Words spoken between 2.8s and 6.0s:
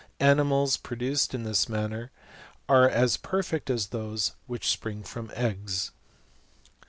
as perfect as those which spring from eggs.